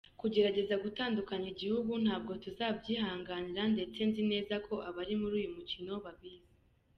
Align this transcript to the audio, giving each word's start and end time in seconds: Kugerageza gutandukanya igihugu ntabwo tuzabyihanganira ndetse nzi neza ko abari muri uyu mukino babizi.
Kugerageza 0.21 0.75
gutandukanya 0.83 1.47
igihugu 1.53 1.91
ntabwo 2.03 2.31
tuzabyihanganira 2.43 3.63
ndetse 3.73 3.99
nzi 4.09 4.21
neza 4.31 4.55
ko 4.67 4.73
abari 4.89 5.13
muri 5.21 5.33
uyu 5.39 5.49
mukino 5.57 5.91
babizi. 6.05 6.51